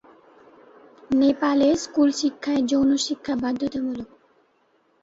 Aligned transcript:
নেপালে 1.11 1.67
স্কুল 1.83 2.09
শিক্ষায় 2.21 2.61
যৌন 2.63 2.89
শিক্ষা 3.05 3.33
বাধ্যতামূলক। 3.35 4.09